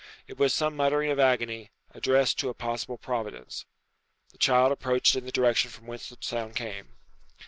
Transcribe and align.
It 0.25 0.39
was 0.39 0.51
some 0.51 0.75
muttering 0.75 1.11
of 1.11 1.19
agony, 1.19 1.69
addressed 1.93 2.39
to 2.39 2.49
a 2.49 2.55
possible 2.55 2.97
Providence. 2.97 3.67
The 4.31 4.39
child 4.39 4.71
approached 4.71 5.15
in 5.15 5.25
the 5.25 5.31
direction 5.31 5.69
from 5.69 5.85
whence 5.85 6.09
the 6.09 6.17
sound 6.21 6.55
came. 6.55 6.87